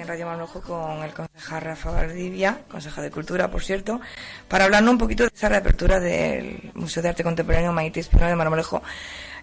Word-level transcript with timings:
En 0.00 0.08
Radio 0.08 0.26
Manojo 0.26 0.60
con 0.62 1.02
el 1.02 1.12
concejal 1.12 1.60
Rafa 1.60 1.90
Valdivia, 1.90 2.60
consejero 2.68 3.02
de 3.02 3.10
Cultura, 3.10 3.50
por 3.50 3.62
cierto, 3.62 4.00
para 4.48 4.64
hablarnos 4.64 4.92
un 4.92 4.98
poquito 4.98 5.24
de 5.24 5.30
esa 5.34 5.48
reapertura 5.48 6.00
del 6.00 6.70
Museo 6.74 7.02
de 7.02 7.10
Arte 7.10 7.22
Contemporáneo 7.22 7.72
Maite 7.72 8.00
Espinola 8.00 8.30
de 8.30 8.36
Marmolejo. 8.36 8.82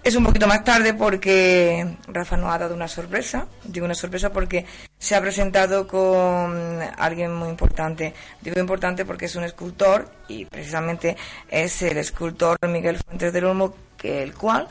Es 0.02 0.16
un 0.16 0.23
poquito 0.23 0.48
más 0.48 0.63
tarde 0.63 0.93
porque 0.93 1.85
Rafa 2.07 2.38
nos 2.38 2.54
ha 2.54 2.57
dado 2.57 2.73
una 2.73 2.88
sorpresa. 2.88 3.48
Digo 3.66 3.85
una 3.85 3.95
sorpresa 3.95 4.31
porque 4.31 4.66
se 4.98 5.16
ha 5.16 5.21
presentado 5.21 5.88
con 5.88 6.79
alguien 6.98 7.35
muy 7.35 7.49
importante. 7.49 8.13
Digo 8.41 8.59
importante 8.59 9.05
porque 9.05 9.26
es 9.26 9.35
un 9.35 9.43
escultor 9.43 10.09
y 10.29 10.45
precisamente 10.45 11.18
es 11.49 11.81
el 11.81 11.98
escultor 11.98 12.57
Miguel 12.68 12.98
Fuentes 12.98 13.34
del 13.34 13.45
Olmo, 13.45 13.76
que 13.98 14.23
el 14.23 14.34
cual 14.34 14.70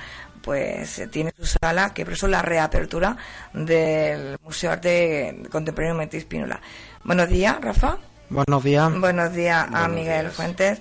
pues 0.48 1.02
tiene 1.10 1.30
su 1.36 1.44
sala, 1.44 1.92
que 1.92 2.06
por 2.06 2.14
eso 2.14 2.26
la 2.26 2.40
reapertura 2.40 3.18
del 3.52 4.38
Museo 4.42 4.70
de 4.70 4.72
Arte 4.72 5.42
Contemporáneo 5.50 5.94
Maite 5.94 6.16
Espínola. 6.16 6.58
Buenos 7.04 7.28
días, 7.28 7.60
Rafa. 7.60 7.98
Buenos 8.30 8.64
días. 8.64 8.98
Buenos 8.98 9.34
días 9.34 9.68
a 9.70 9.88
Miguel 9.88 10.30
Fuentes. 10.30 10.80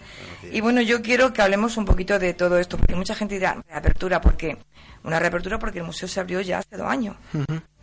Y 0.54 0.62
bueno, 0.62 0.80
yo 0.80 1.02
quiero 1.02 1.34
que 1.34 1.42
hablemos 1.42 1.76
un 1.76 1.84
poquito 1.84 2.18
de 2.18 2.34
todo 2.34 2.58
esto, 2.58 2.78
porque 2.78 2.96
mucha 2.96 3.14
gente 3.14 3.36
dirá 3.36 3.62
reapertura, 3.68 4.22
porque 4.22 4.58
una 5.04 5.20
reapertura 5.20 5.60
porque 5.60 5.80
el 5.80 5.86
museo 5.86 6.08
se 6.08 6.22
abrió 6.22 6.40
ya 6.40 6.60
hace 6.60 6.78
dos 6.78 6.88
años. 6.88 7.18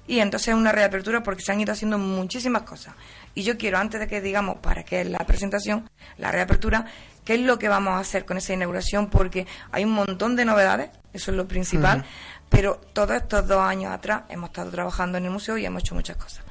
Y 0.06 0.20
entonces 0.20 0.54
una 0.54 0.72
reapertura 0.72 1.22
porque 1.22 1.42
se 1.42 1.52
han 1.52 1.60
ido 1.60 1.72
haciendo 1.72 1.98
muchísimas 1.98 2.62
cosas. 2.62 2.94
Y 3.34 3.42
yo 3.42 3.56
quiero, 3.56 3.78
antes 3.78 4.00
de 4.00 4.06
que 4.06 4.20
digamos 4.20 4.58
para 4.58 4.84
qué 4.84 5.00
es 5.00 5.08
la 5.08 5.18
presentación, 5.18 5.88
la 6.18 6.30
reapertura, 6.30 6.86
qué 7.24 7.34
es 7.34 7.40
lo 7.40 7.58
que 7.58 7.68
vamos 7.68 7.94
a 7.94 8.00
hacer 8.00 8.24
con 8.24 8.36
esa 8.36 8.52
inauguración, 8.52 9.08
porque 9.08 9.46
hay 9.72 9.84
un 9.84 9.92
montón 9.92 10.36
de 10.36 10.44
novedades, 10.44 10.90
eso 11.12 11.30
es 11.30 11.36
lo 11.36 11.48
principal, 11.48 12.04
pero 12.48 12.80
todos 12.92 13.16
estos 13.16 13.48
dos 13.48 13.60
años 13.60 13.92
atrás 13.92 14.22
hemos 14.28 14.50
estado 14.50 14.70
trabajando 14.70 15.18
en 15.18 15.24
el 15.24 15.30
museo 15.30 15.56
y 15.56 15.64
hemos 15.64 15.82
hecho 15.82 15.94
muchas 15.94 16.16
cosas. 16.16 16.44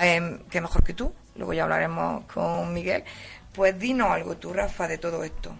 Eh, 0.00 0.40
que 0.50 0.60
mejor 0.60 0.84
que 0.84 0.94
tú, 0.94 1.12
luego 1.36 1.52
ya 1.52 1.64
hablaremos 1.64 2.24
con 2.32 2.72
Miguel. 2.72 3.04
Pues 3.52 3.78
dinos 3.78 4.10
algo 4.10 4.36
tú, 4.36 4.52
Rafa, 4.52 4.86
de 4.86 4.98
todo 4.98 5.24
esto. 5.24 5.52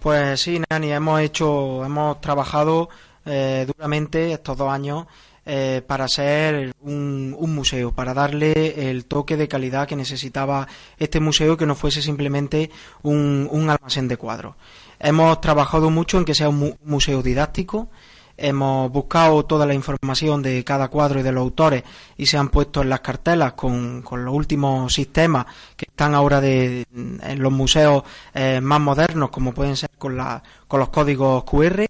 Pues 0.00 0.40
sí, 0.40 0.60
Nani, 0.70 0.92
hemos 0.92 1.20
hecho, 1.20 1.84
hemos 1.84 2.20
trabajado 2.20 2.90
eh, 3.24 3.64
duramente 3.66 4.32
estos 4.32 4.56
dos 4.56 4.70
años 4.70 5.06
eh, 5.46 5.82
para 5.86 6.08
ser 6.08 6.72
un, 6.80 7.34
un 7.38 7.54
museo, 7.54 7.92
para 7.92 8.14
darle 8.14 8.90
el 8.90 9.04
toque 9.06 9.36
de 9.36 9.48
calidad 9.48 9.86
que 9.86 9.96
necesitaba 9.96 10.66
este 10.98 11.20
museo, 11.20 11.56
que 11.56 11.66
no 11.66 11.74
fuese 11.74 12.00
simplemente 12.02 12.70
un, 13.02 13.48
almacén 13.70 14.08
de 14.08 14.16
cuadros. 14.16 14.54
Hemos 14.98 15.40
trabajado 15.40 15.90
mucho 15.90 16.18
en 16.18 16.24
que 16.24 16.34
sea 16.34 16.48
un 16.48 16.58
mu- 16.58 16.74
museo 16.84 17.22
didáctico, 17.22 17.88
hemos 18.36 18.90
buscado 18.90 19.44
toda 19.44 19.64
la 19.64 19.74
información 19.74 20.42
de 20.42 20.64
cada 20.64 20.88
cuadro 20.88 21.20
y 21.20 21.22
de 21.22 21.30
los 21.30 21.42
autores 21.42 21.84
y 22.16 22.26
se 22.26 22.36
han 22.36 22.48
puesto 22.48 22.82
en 22.82 22.88
las 22.88 22.98
cartelas 23.00 23.52
con, 23.52 24.02
con 24.02 24.24
los 24.24 24.34
últimos 24.34 24.92
sistemas 24.92 25.46
que 25.76 25.86
están 25.88 26.14
ahora 26.14 26.40
de, 26.40 26.84
en 26.92 27.40
los 27.42 27.52
museos 27.52 28.02
eh, 28.34 28.60
más 28.60 28.80
modernos, 28.80 29.30
como 29.30 29.54
pueden 29.54 29.76
ser 29.76 29.90
con, 29.98 30.16
la, 30.16 30.42
con 30.66 30.80
los 30.80 30.88
códigos 30.88 31.44
QR. 31.44 31.86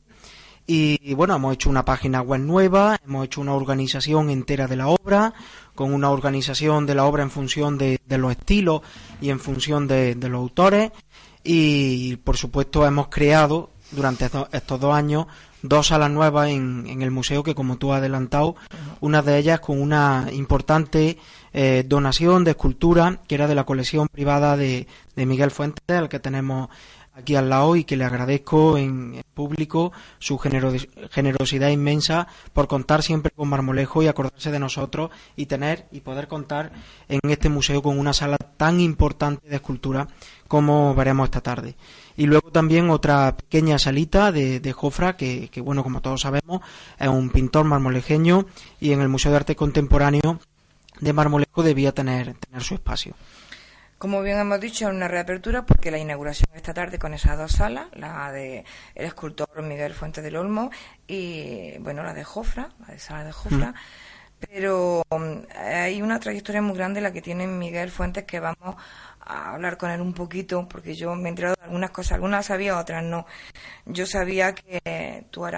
Y 0.67 1.13
bueno, 1.15 1.37
hemos 1.37 1.55
hecho 1.55 1.69
una 1.69 1.85
página 1.85 2.23
web 2.23 2.41
nueva, 2.41 2.99
hemos 3.05 3.27
hecho 3.27 3.43
una 3.43 3.55
organización 3.55 4.31
entera 4.31 4.67
de 4.67 4.77
la 4.77 4.89
obra, 4.89 5.35
con 5.75 5.93
una 5.93 6.11
organización 6.11 6.87
de 6.87 6.95
la 6.95 7.05
obra 7.05 7.23
en 7.23 7.31
función 7.31 7.77
de, 7.77 8.01
de 8.07 8.19
los 8.19 8.33
estilos 8.33 8.81
y 9.21 9.31
en 9.31 9.41
función 9.41 9.87
de, 9.87 10.15
de 10.15 10.29
los 10.29 10.41
autores. 10.41 10.93
Y 11.43 12.17
por 12.17 12.39
supuesto 12.39 12.87
hemos 12.87 13.09
creado 13.09 13.71
durante 13.91 14.25
estos, 14.25 14.81
dos 14.81 14.95
años 14.95 15.27
dos 15.61 15.89
salas 15.89 16.11
nuevas 16.11 16.51
en, 16.51 16.87
en 16.87 17.03
el 17.03 17.11
museo 17.11 17.43
que 17.43 17.55
como 17.55 17.77
tú 17.77 17.93
has 17.93 17.99
adelantado, 17.99 18.57
una 19.01 19.23
de 19.23 19.39
ellas 19.39 19.61
con 19.61 19.81
una 19.81 20.29
importante 20.33 21.19
eh, 21.53 21.85
donación 21.87 22.45
de 22.45 22.53
escultura 22.53 23.21
que 23.27 23.35
era 23.35 23.47
de 23.47 23.55
la 23.55 23.65
colección 23.65 24.09
privada 24.09 24.57
de, 24.57 24.87
de 25.17 25.27
Miguel 25.27 25.51
Fuentes, 25.51 25.83
al 25.89 26.09
que 26.09 26.21
tenemos 26.21 26.69
aquí 27.15 27.37
al 27.37 27.49
lado 27.49 27.77
y 27.77 27.85
que 27.85 27.97
le 27.97 28.05
agradezco 28.05 28.77
en, 28.79 29.23
público 29.35 29.93
su 30.21 30.39
genero- 30.39 30.73
generosidad 31.11 31.69
inmensa 31.71 32.29
por 32.53 32.69
contar 32.69 33.03
siempre 33.03 33.33
con 33.33 33.49
Marmolejo 33.49 34.03
y 34.03 34.07
acordarse 34.07 34.53
de 34.53 34.61
nosotros 34.61 35.11
y 35.35 35.47
tener 35.47 35.87
y 35.91 36.01
poder 36.03 36.29
contar 36.29 36.71
en 37.09 37.19
este 37.29 37.49
museo 37.49 37.83
con 37.83 37.99
una 37.99 38.13
sala 38.13 38.37
tan 38.37 38.79
importante 38.81 39.49
de 39.49 39.57
escultura 39.57 40.07
como 40.47 40.95
veremos 40.95 41.25
esta 41.25 41.41
tarde. 41.41 41.75
Y 42.17 42.27
luego 42.27 42.53
también 42.53 42.91
otra 42.91 43.37
pequeña 43.37 43.77
salita 43.79 44.31
de, 44.31 44.61
de 44.61 44.73
Jofra, 44.73 45.17
que, 45.17 45.49
que, 45.49 45.61
bueno, 45.61 45.83
como 45.83 46.01
todos 46.01 46.21
sabemos, 46.21 46.61
es 46.97 47.09
un 47.09 47.31
pintor 47.31 47.65
marmolejeño 47.65 48.47
y 48.81 48.93
en 48.93 49.01
el 49.01 49.09
Museo 49.09 49.33
de 49.33 49.39
Arte 49.39 49.57
Contemporáneo 49.57 50.39
de 51.01 51.13
Marmolejo 51.13 51.65
debía 51.65 51.91
tener, 51.93 52.35
tener 52.35 52.63
su 52.63 52.75
espacio. 52.75 53.15
Como 53.99 54.23
bien 54.23 54.39
hemos 54.39 54.61
dicho, 54.61 54.89
es 54.89 54.95
una 54.95 55.09
reapertura 55.09 55.65
porque 55.65 55.91
la 55.91 55.99
inauguración 55.99 56.51
esta 56.55 56.75
tarde 56.75 56.99
con 56.99 57.15
esas 57.15 57.39
dos 57.39 57.53
salas, 57.53 57.87
la 57.93 58.31
de 58.33 58.65
el 58.95 59.07
escultor 59.07 59.63
Miguel 59.63 59.95
Fuentes 59.95 60.23
del 60.23 60.37
Olmo 60.37 60.71
y, 61.07 61.79
bueno, 61.79 62.03
la 62.03 62.13
de 62.13 62.25
Jofra, 62.25 62.71
la 62.81 62.93
de 62.93 62.99
sala 62.99 63.25
de 63.25 63.33
Jofra. 63.33 63.75
Pero 64.41 65.05
mm, 65.11 65.35
hay 65.57 66.03
una 66.03 66.21
trayectoria 66.21 66.61
muy 66.61 66.77
grande 66.77 67.01
la 67.01 67.13
que 67.13 67.23
tiene 67.23 67.47
Miguel 67.47 67.91
Fuentes 67.91 68.25
que 68.25 68.41
vamos 68.41 68.77
a 69.21 69.55
hablar 69.55 69.79
con 69.79 69.91
él 69.91 70.01
un 70.01 70.13
poquito 70.13 70.69
porque 70.69 70.95
yo 70.95 71.15
me 71.15 71.29
he 71.29 71.31
enterado 71.31 71.55
de 71.57 71.65
algunas 71.65 71.91
cosas, 71.91 72.13
algunas 72.13 72.47
sabía, 72.47 72.79
otras 72.79 73.03
no. 73.05 73.27
Yo 73.87 74.07
sabía 74.07 74.55
que 74.55 75.27
tú 75.31 75.47
eh, 75.47 75.51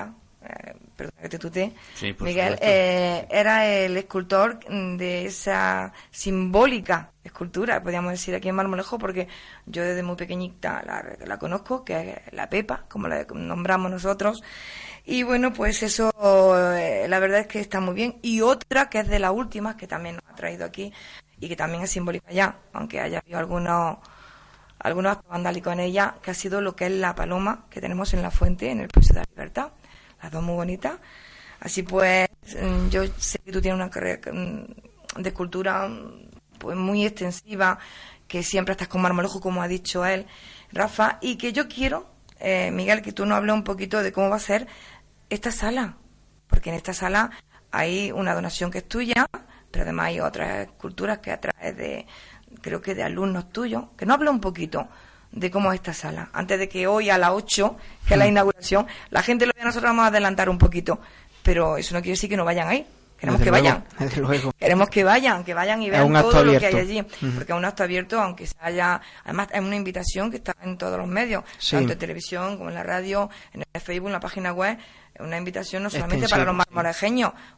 perdona 0.96 1.28
que 1.28 1.38
te 1.38 1.72
Sí, 1.94 2.12
por 2.12 2.26
Miguel, 2.26 2.58
eh, 2.60 3.26
era 3.30 3.66
el 3.66 3.96
escultor 3.96 4.58
de 4.68 5.26
esa 5.26 5.92
simbólica 6.10 7.10
escultura, 7.22 7.82
podríamos 7.82 8.12
decir 8.12 8.34
aquí 8.34 8.48
en 8.48 8.54
Marmolejo, 8.54 8.98
porque 8.98 9.28
yo 9.66 9.82
desde 9.82 10.02
muy 10.02 10.16
pequeñita 10.16 10.82
la, 10.84 11.04
la 11.24 11.38
conozco, 11.38 11.84
que 11.84 12.22
es 12.26 12.32
la 12.32 12.48
Pepa, 12.48 12.84
como 12.88 13.08
la 13.08 13.24
nombramos 13.24 13.90
nosotros. 13.90 14.42
Y 15.04 15.22
bueno, 15.22 15.52
pues 15.52 15.82
eso, 15.82 16.12
eh, 16.76 17.06
la 17.08 17.18
verdad 17.18 17.40
es 17.40 17.46
que 17.46 17.60
está 17.60 17.80
muy 17.80 17.94
bien. 17.94 18.18
Y 18.22 18.40
otra 18.40 18.88
que 18.88 19.00
es 19.00 19.08
de 19.08 19.18
las 19.18 19.32
últimas, 19.32 19.76
que 19.76 19.86
también 19.86 20.16
nos 20.16 20.24
ha 20.28 20.34
traído 20.34 20.64
aquí, 20.64 20.92
y 21.38 21.48
que 21.48 21.56
también 21.56 21.82
es 21.82 21.90
simbólica 21.90 22.30
ya, 22.32 22.58
aunque 22.72 23.00
haya 23.00 23.18
habido 23.18 23.38
algunos 23.38 23.98
algunos 24.78 25.18
vandálicos 25.28 25.72
en 25.72 25.80
ella, 25.80 26.16
que 26.22 26.30
ha 26.30 26.34
sido 26.34 26.60
lo 26.60 26.76
que 26.76 26.86
es 26.86 26.92
la 26.92 27.14
paloma 27.14 27.64
que 27.70 27.80
tenemos 27.80 28.12
en 28.14 28.22
la 28.22 28.30
fuente, 28.30 28.70
en 28.70 28.80
el 28.80 28.88
Puente 28.88 29.14
de 29.14 29.20
la 29.20 29.26
Libertad. 29.30 29.72
Las 30.26 30.32
dos 30.32 30.42
muy 30.42 30.56
bonitas. 30.56 30.98
Así 31.60 31.84
pues, 31.84 32.28
mm, 32.60 32.88
yo 32.88 33.04
sé 33.16 33.38
que 33.38 33.52
tú 33.52 33.60
tienes 33.60 33.76
una 33.76 33.88
carrera 33.88 34.32
mm, 34.32 35.22
de 35.22 35.28
escultura 35.28 35.86
mm, 35.86 36.30
pues 36.58 36.76
muy 36.76 37.06
extensiva, 37.06 37.78
que 38.26 38.42
siempre 38.42 38.72
estás 38.72 38.88
con 38.88 39.02
Marmolejo, 39.02 39.38
como 39.40 39.62
ha 39.62 39.68
dicho 39.68 40.04
él, 40.04 40.26
Rafa, 40.72 41.18
y 41.20 41.36
que 41.36 41.52
yo 41.52 41.68
quiero, 41.68 42.10
eh, 42.40 42.72
Miguel, 42.72 43.02
que 43.02 43.12
tú 43.12 43.24
nos 43.24 43.36
hables 43.36 43.54
un 43.54 43.62
poquito 43.62 44.02
de 44.02 44.10
cómo 44.10 44.28
va 44.28 44.34
a 44.34 44.40
ser 44.40 44.66
esta 45.30 45.52
sala, 45.52 45.96
porque 46.48 46.70
en 46.70 46.74
esta 46.74 46.92
sala 46.92 47.30
hay 47.70 48.10
una 48.10 48.34
donación 48.34 48.72
que 48.72 48.78
es 48.78 48.88
tuya, 48.88 49.26
pero 49.70 49.84
además 49.84 50.06
hay 50.06 50.18
otras 50.18 50.66
esculturas 50.66 51.18
que 51.18 51.30
a 51.30 51.40
través 51.40 51.76
de, 51.76 52.04
creo 52.62 52.82
que 52.82 52.96
de 52.96 53.04
alumnos 53.04 53.52
tuyos, 53.52 53.84
que 53.96 54.06
nos 54.06 54.16
habla 54.16 54.32
un 54.32 54.40
poquito 54.40 54.88
de 55.32 55.50
cómo 55.50 55.72
es 55.72 55.76
esta 55.76 55.92
sala, 55.92 56.30
antes 56.32 56.58
de 56.58 56.68
que 56.68 56.86
hoy 56.86 57.10
a 57.10 57.18
las 57.18 57.30
8, 57.30 57.76
que 58.06 58.14
es 58.14 58.18
la 58.18 58.26
inauguración, 58.26 58.86
la 59.10 59.22
gente 59.22 59.46
lo 59.46 59.52
ve, 59.56 59.64
nosotros 59.64 59.90
vamos 59.90 60.04
a 60.04 60.08
adelantar 60.08 60.48
un 60.48 60.58
poquito, 60.58 61.00
pero 61.42 61.76
eso 61.76 61.94
no 61.94 62.00
quiere 62.00 62.12
decir 62.12 62.30
que 62.30 62.36
no 62.36 62.44
vayan 62.44 62.68
ahí. 62.68 62.86
Queremos 63.18 63.40
Desde 63.40 63.50
que 63.52 63.60
luego, 63.62 63.64
vayan. 63.78 63.84
desde 63.98 64.20
luego. 64.20 64.52
Queremos 64.52 64.88
que 64.90 65.04
vayan, 65.04 65.44
que 65.44 65.54
vayan 65.54 65.82
y 65.82 65.90
vean 65.90 66.12
todo 66.12 66.44
lo 66.44 66.58
que 66.58 66.66
hay 66.66 66.74
allí. 66.74 67.02
Porque 67.02 67.52
es 67.52 67.58
un 67.58 67.64
acto 67.64 67.82
abierto, 67.82 68.20
aunque 68.20 68.46
se 68.46 68.54
haya. 68.60 69.00
Además, 69.24 69.48
es 69.52 69.60
una 69.60 69.76
invitación 69.76 70.30
que 70.30 70.36
está 70.36 70.54
en 70.62 70.76
todos 70.76 70.98
los 70.98 71.08
medios, 71.08 71.42
Sí. 71.58 71.76
tanto 71.76 71.92
en 71.94 71.98
televisión 71.98 72.56
como 72.58 72.68
en 72.68 72.74
la 72.74 72.82
radio, 72.82 73.30
en 73.52 73.62
el 73.72 73.80
Facebook, 73.80 74.08
en 74.08 74.12
la 74.12 74.20
página 74.20 74.52
web. 74.52 74.78
Es 75.14 75.20
una 75.22 75.38
invitación 75.38 75.82
no 75.82 75.88
solamente 75.88 76.28
para 76.28 76.44
los 76.44 76.52
sí. 76.52 76.56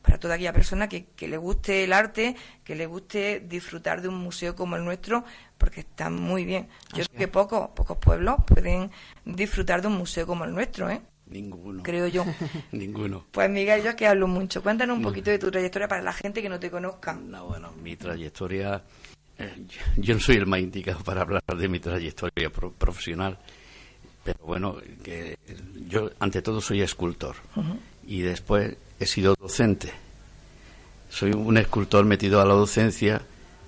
para 0.00 0.18
toda 0.18 0.34
aquella 0.34 0.52
persona 0.52 0.88
que, 0.88 1.06
que 1.06 1.26
le 1.26 1.36
guste 1.38 1.82
el 1.82 1.92
arte, 1.92 2.36
que 2.62 2.76
le 2.76 2.86
guste 2.86 3.40
disfrutar 3.40 4.00
de 4.00 4.06
un 4.06 4.14
museo 4.16 4.54
como 4.54 4.76
el 4.76 4.84
nuestro, 4.84 5.24
porque 5.58 5.80
está 5.80 6.08
muy 6.08 6.44
bien. 6.44 6.68
Yo 6.94 7.00
Así 7.00 7.08
creo 7.08 7.18
que 7.18 7.26
pocos, 7.26 7.70
pocos 7.74 7.98
pueblos 7.98 8.36
pueden 8.46 8.92
disfrutar 9.24 9.82
de 9.82 9.88
un 9.88 9.94
museo 9.96 10.24
como 10.24 10.44
el 10.44 10.54
nuestro, 10.54 10.88
¿eh? 10.88 11.00
Ninguno. 11.30 11.82
creo 11.82 12.06
yo. 12.08 12.24
Ninguno. 12.72 13.24
Pues 13.32 13.50
Miguel, 13.50 13.82
yo 13.82 13.90
es 13.90 13.94
que 13.96 14.06
hablo 14.06 14.26
mucho. 14.28 14.62
Cuéntanos 14.62 14.96
un 14.96 15.02
poquito 15.02 15.30
de 15.30 15.38
tu 15.38 15.50
trayectoria 15.50 15.88
para 15.88 16.02
la 16.02 16.12
gente 16.12 16.40
que 16.42 16.48
no 16.48 16.58
te 16.58 16.70
conozca. 16.70 17.12
No, 17.14 17.46
bueno, 17.46 17.72
mi 17.82 17.96
trayectoria. 17.96 18.82
eh, 19.38 19.54
yo- 19.68 20.02
yo 20.02 20.14
no 20.14 20.20
soy 20.20 20.36
el 20.36 20.46
más 20.46 20.60
indicado 20.60 21.00
para 21.04 21.20
hablar 21.22 21.42
de 21.56 21.68
mi 21.68 21.78
trayectoria 21.80 22.50
pro- 22.50 22.72
profesional, 22.72 23.38
pero 24.24 24.38
bueno, 24.44 24.76
que 25.04 25.36
yo 25.88 26.10
ante 26.18 26.42
todo 26.42 26.60
soy 26.60 26.82
escultor 26.82 27.36
y 28.06 28.20
después 28.22 28.76
he 28.98 29.06
sido 29.06 29.34
docente. 29.38 29.92
Soy 31.10 31.32
un 31.32 31.56
escultor 31.56 32.04
metido 32.04 32.40
a 32.40 32.44
la 32.44 32.54
docencia 32.54 33.22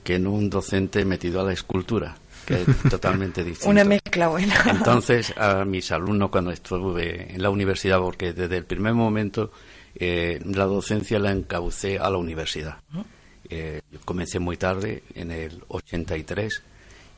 que 0.04 0.18
no 0.18 0.32
un 0.32 0.50
docente 0.50 1.04
metido 1.04 1.40
a 1.40 1.44
la 1.44 1.52
escultura, 1.52 2.16
que 2.50 2.62
es 2.62 2.82
totalmente 2.90 3.44
distinto. 3.44 3.70
Una 3.70 3.84
mezcla 3.84 4.28
buena. 4.28 4.54
Entonces, 4.66 5.32
a 5.36 5.64
mis 5.64 5.90
alumnos 5.92 6.30
cuando 6.30 6.50
estuve 6.50 7.32
en 7.34 7.42
la 7.42 7.50
universidad, 7.50 7.98
porque 7.98 8.32
desde 8.32 8.56
el 8.56 8.64
primer 8.64 8.94
momento 8.94 9.52
eh, 9.94 10.40
la 10.44 10.64
docencia 10.64 11.18
la 11.18 11.32
encaucé 11.32 11.98
a 11.98 12.10
la 12.10 12.18
universidad. 12.18 12.78
Eh, 13.48 13.80
yo 13.90 13.98
comencé 14.04 14.38
muy 14.38 14.56
tarde, 14.56 15.02
en 15.14 15.30
el 15.30 15.62
83, 15.68 16.62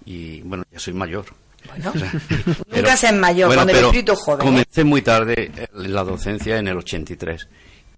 y 0.07 0.41
bueno, 0.43 0.65
ya 0.71 0.79
soy 0.79 0.95
mayor. 0.95 1.27
Bueno, 1.67 1.91
O 1.95 1.99
sea, 1.99 2.13
nunca 2.75 2.97
seas 2.97 3.15
mayor, 3.15 3.55
cuando 3.55 3.73
el 3.73 3.77
pero 3.77 3.87
espíritu 3.89 4.13
es 4.13 4.19
joven. 4.19 4.41
¿eh? 4.41 4.51
Comencé 4.51 4.85
muy 4.85 5.03
tarde 5.03 5.51
eh, 5.57 5.69
la 5.75 6.05
docencia 6.05 6.59
en 6.59 6.69
el 6.69 6.77
83, 6.79 7.49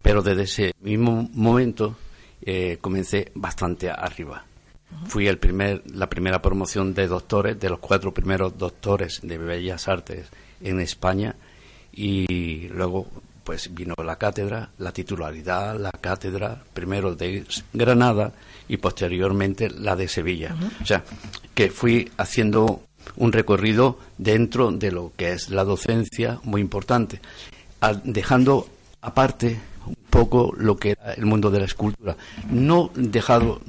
pero 0.02 0.22
desde 0.22 0.42
ese 0.42 0.74
mismo 0.80 1.28
momento 1.32 1.96
eh, 2.42 2.78
comencé 2.80 3.30
bastante 3.34 3.90
arriba. 3.90 4.44
Fui 5.06 5.26
el 5.28 5.38
primer, 5.38 5.82
la 5.92 6.08
primera 6.08 6.40
promoción 6.40 6.94
de 6.94 7.06
doctores, 7.06 7.58
de 7.60 7.68
los 7.70 7.78
cuatro 7.78 8.12
primeros 8.14 8.56
doctores 8.58 9.20
de 9.22 9.38
Bellas 9.38 9.88
Artes 9.88 10.28
en 10.60 10.80
España, 10.80 11.34
y 11.92 12.68
luego 12.68 13.06
pues 13.44 13.74
vino 13.74 13.94
la 14.02 14.16
cátedra, 14.16 14.70
la 14.78 14.92
titularidad, 14.92 15.78
la 15.78 15.90
cátedra, 15.92 16.62
primero 16.72 17.14
de 17.14 17.44
Granada 17.74 18.32
y 18.68 18.78
posteriormente 18.78 19.68
la 19.68 19.94
de 19.96 20.08
Sevilla. 20.08 20.56
O 20.82 20.86
sea, 20.86 21.04
que 21.54 21.70
fui 21.70 22.10
haciendo 22.16 22.82
un 23.16 23.32
recorrido 23.32 23.98
dentro 24.16 24.72
de 24.72 24.90
lo 24.90 25.12
que 25.14 25.32
es 25.32 25.50
la 25.50 25.62
docencia 25.64 26.40
muy 26.44 26.62
importante, 26.62 27.20
al- 27.80 28.00
dejando 28.02 28.66
aparte 29.02 29.60
un 29.86 29.94
poco 30.08 30.54
lo 30.56 30.76
que 30.78 30.92
era 30.92 31.12
el 31.12 31.26
mundo 31.26 31.50
de 31.50 31.58
la 31.58 31.66
escultura. 31.66 32.16
No 32.50 32.90
dejado 32.94 33.60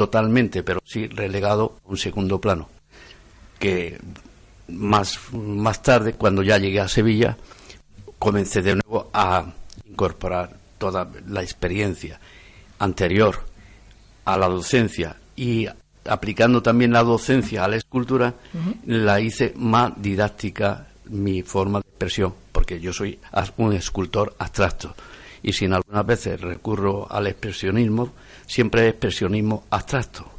totalmente, 0.00 0.62
pero 0.62 0.80
sí 0.82 1.08
relegado 1.08 1.76
a 1.84 1.90
un 1.90 1.98
segundo 1.98 2.40
plano 2.40 2.70
que 3.58 4.00
más, 4.68 5.18
más 5.34 5.82
tarde, 5.82 6.14
cuando 6.14 6.42
ya 6.42 6.56
llegué 6.56 6.80
a 6.80 6.88
Sevilla, 6.88 7.36
comencé 8.18 8.62
de 8.62 8.76
nuevo 8.76 9.10
a 9.12 9.52
incorporar 9.84 10.56
toda 10.78 11.06
la 11.28 11.42
experiencia 11.42 12.18
anterior 12.78 13.44
a 14.24 14.38
la 14.38 14.48
docencia 14.48 15.16
y 15.36 15.66
aplicando 16.06 16.62
también 16.62 16.92
la 16.94 17.02
docencia 17.02 17.66
a 17.66 17.68
la 17.68 17.76
escultura, 17.76 18.36
la 18.86 19.20
hice 19.20 19.52
más 19.54 19.92
didáctica 20.00 20.86
mi 21.10 21.42
forma 21.42 21.80
de 21.80 21.88
expresión, 21.90 22.32
porque 22.52 22.80
yo 22.80 22.94
soy 22.94 23.18
un 23.58 23.74
escultor 23.74 24.34
abstracto. 24.38 24.94
Y 25.42 25.52
si 25.52 25.64
en 25.64 25.74
algunas 25.74 26.04
veces 26.04 26.40
recurro 26.40 27.10
al 27.10 27.26
expresionismo, 27.26 28.12
siempre 28.46 28.82
es 28.82 28.90
expresionismo 28.90 29.64
abstracto. 29.70 30.30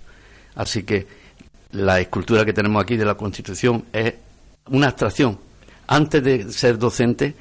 Así 0.55 0.83
que 0.83 1.07
la 1.71 1.99
escultura 1.99 2.45
que 2.45 2.53
tenemos 2.53 2.83
aquí 2.83 2.97
de 2.97 3.05
la 3.05 3.15
Constitución 3.15 3.85
es 3.93 4.13
una 4.69 4.87
abstracción. 4.87 5.39
Antes 5.87 6.23
de 6.23 6.51
ser 6.51 6.77
docente, 6.77 7.33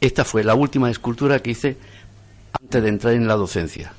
esta 0.00 0.24
fue 0.24 0.44
la 0.44 0.54
última 0.54 0.90
escultura 0.90 1.40
que 1.40 1.50
hice 1.50 1.76
antes 2.60 2.82
de 2.82 2.88
entrar 2.88 3.14
en 3.14 3.26
la 3.26 3.34
docencia. 3.34 3.92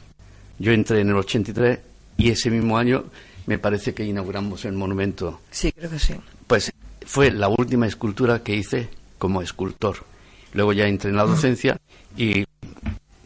Yo 0.60 0.72
entré 0.72 1.02
en 1.02 1.10
el 1.10 1.16
83 1.16 1.80
y 2.18 2.30
ese 2.30 2.50
mismo 2.50 2.78
año 2.78 3.06
me 3.46 3.58
parece 3.58 3.94
que 3.94 4.06
inauguramos 4.06 4.66
el 4.66 4.74
monumento. 4.74 5.42
Sí, 5.52 5.72
creo 5.72 5.90
que 5.90 6.00
sí. 6.00 6.16
Pues 6.48 6.72
fue 7.06 7.32
la 7.32 7.50
última 7.50 7.88
escultura 7.88 8.44
que 8.44 8.56
hice 8.56 8.90
como 9.18 9.42
escultor. 9.42 9.98
Luego 10.54 10.74
ya 10.74 10.88
entré 10.88 11.10
en 11.10 11.18
la 11.18 11.24
docencia 11.24 11.78
y 12.16 12.46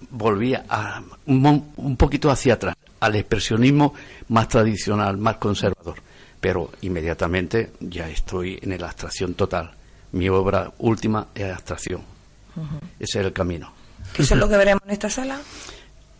volví 0.09 0.53
a 0.53 1.01
un, 1.25 1.71
un 1.75 1.97
poquito 1.97 2.29
hacia 2.31 2.55
atrás, 2.55 2.75
al 2.99 3.15
expresionismo 3.15 3.93
más 4.29 4.47
tradicional, 4.47 5.17
más 5.17 5.37
conservador. 5.37 5.95
Pero 6.39 6.71
inmediatamente 6.81 7.71
ya 7.79 8.09
estoy 8.09 8.59
en 8.61 8.79
la 8.79 8.87
abstracción 8.87 9.33
total. 9.33 9.71
Mi 10.11 10.29
obra 10.29 10.71
última 10.79 11.27
es 11.33 11.51
abstracción. 11.51 12.01
Ese 12.99 13.19
es 13.19 13.25
el 13.25 13.33
camino. 13.33 13.71
¿Qué 14.13 14.21
es 14.23 14.31
lo 14.31 14.47
que 14.47 14.57
veremos 14.57 14.81
en 14.85 14.91
esta 14.91 15.09
sala? 15.09 15.39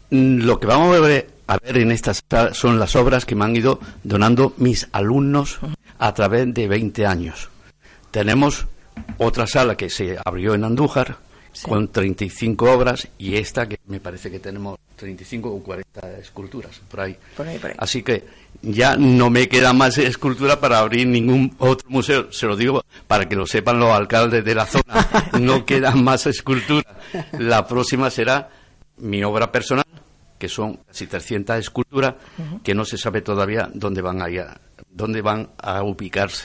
Mm, 0.09 0.39
Lo 0.41 0.59
que 0.59 0.67
vamos 0.67 0.95
a 0.95 0.99
ver, 0.99 1.29
a 1.47 1.57
ver 1.57 1.77
en 1.77 1.91
estas 1.91 2.23
sala 2.29 2.53
son 2.53 2.79
las 2.79 2.95
obras 2.95 3.25
que 3.25 3.35
me 3.35 3.45
han 3.45 3.55
ido 3.55 3.79
donando 4.03 4.53
mis 4.57 4.87
alumnos 4.91 5.59
a 5.99 6.13
través 6.13 6.53
de 6.53 6.67
20 6.67 7.05
años. 7.05 7.49
Tenemos 8.11 8.67
otra 9.17 9.47
sala 9.47 9.75
que 9.75 9.89
se 9.89 10.17
abrió 10.23 10.53
en 10.53 10.63
Andújar 10.63 11.17
con 11.63 11.87
35 11.89 12.71
obras 12.71 13.07
y 13.17 13.35
esta 13.35 13.67
que 13.67 13.79
me 13.87 13.99
parece 13.99 14.29
que 14.29 14.39
tenemos 14.39 14.77
35 14.95 15.49
o 15.49 15.63
40 15.63 16.17
esculturas 16.17 16.81
por 16.89 17.01
ahí. 17.01 17.17
Por 17.35 17.47
ahí, 17.47 17.57
por 17.57 17.69
ahí. 17.71 17.75
Así 17.79 18.03
que 18.03 18.25
ya 18.61 18.97
no 18.97 19.29
me 19.29 19.47
queda 19.47 19.73
más 19.73 19.97
escultura 19.97 20.59
para 20.59 20.79
abrir 20.79 21.07
ningún 21.07 21.55
otro 21.59 21.89
museo. 21.89 22.31
Se 22.31 22.47
lo 22.47 22.55
digo 22.55 22.83
para 23.07 23.29
que 23.29 23.35
lo 23.35 23.45
sepan 23.45 23.79
los 23.79 23.91
alcaldes 23.91 24.43
de 24.43 24.55
la 24.55 24.65
zona. 24.65 24.83
No 25.39 25.65
queda 25.65 25.91
más 25.95 26.25
escultura. 26.25 26.97
La 27.33 27.67
próxima 27.67 28.09
será 28.09 28.49
mi 28.97 29.23
obra 29.23 29.51
personal, 29.51 29.85
que 30.39 30.49
son 30.49 30.77
casi 30.87 31.05
300 31.07 31.57
esculturas, 31.57 32.15
que 32.63 32.73
no 32.73 32.85
se 32.85 32.97
sabe 32.97 33.21
todavía 33.21 33.69
dónde 33.73 34.01
van 34.01 34.21
a, 34.21 34.29
ir 34.29 34.45
dónde 34.89 35.21
van 35.21 35.51
a 35.57 35.83
ubicarse. 35.83 36.43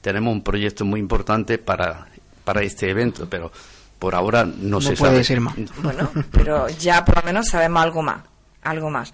Tenemos 0.00 0.32
un 0.32 0.42
proyecto 0.42 0.84
muy 0.84 1.00
importante 1.00 1.58
para, 1.58 2.08
para 2.44 2.62
este 2.62 2.90
evento, 2.90 3.28
pero 3.30 3.52
por 4.04 4.14
ahora 4.14 4.44
no, 4.44 4.52
No 4.68 4.80
se 4.82 4.94
puede 4.96 5.12
sabe. 5.12 5.24
ser 5.24 5.40
más. 5.40 5.54
Bueno, 5.82 6.10
pero 6.30 6.68
ya 6.68 7.04
por 7.04 7.16
lo 7.16 7.22
menos 7.22 7.48
sabemos 7.48 7.82
algo 7.82 8.02
más, 8.02 8.20
algo 8.62 8.90
más. 8.90 9.12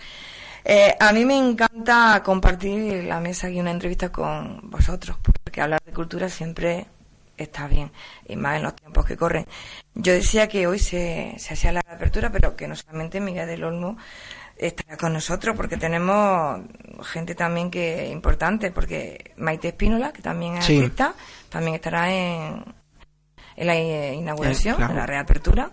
Eh, 0.65 0.95
a 0.99 1.13
mí 1.13 1.25
me 1.25 1.39
encanta 1.39 2.21
compartir 2.25 3.05
la 3.05 3.21
mesa 3.21 3.49
y 3.49 3.61
una 3.61 3.71
entrevista 3.71 4.11
con 4.11 4.69
vosotros, 4.71 5.17
porque 5.23 5.61
hablar 5.61 5.81
de 5.87 5.93
cultura 5.93 6.29
siempre 6.29 6.87
está 7.37 7.67
bien, 7.69 7.91
y 8.29 8.37
más 8.37 8.57
en 8.57 8.65
los 8.65 8.75
tiempos 8.77 9.07
que 9.07 9.17
corren. 9.17 9.47
Yo 9.95 10.13
decía 10.13 10.49
que 10.49 10.67
hoy 10.67 10.79
se, 10.79 11.35
se 11.39 11.55
hacía 11.55 11.73
la 11.73 11.81
apertura, 11.81 12.31
pero 12.31 12.55
que 12.57 12.69
no 12.69 12.77
solamente 12.77 13.21
Miguel 13.21 13.47
del 13.47 13.65
Olmo 13.65 13.97
estará 14.59 14.99
con 14.99 15.13
nosotros, 15.15 15.57
porque 15.57 15.79
tenemos 15.79 16.61
gente 17.05 17.35
también 17.35 17.71
que 17.71 18.09
importante, 18.09 18.71
porque 18.71 19.33
Maite 19.39 19.69
Espínola, 19.69 20.13
que 20.13 20.21
también 20.21 20.57
es 20.59 20.67
Sí. 20.67 20.77
artista, 20.79 21.15
también 21.49 21.77
estará 21.77 22.13
en, 22.13 22.63
en 23.61 23.67
la 23.67 23.77
eh, 23.77 24.15
inauguración, 24.15 24.75
Eh, 24.75 24.77
claro. 24.79 24.93
en 24.95 24.99
la 24.99 25.07
reapertura 25.07 25.71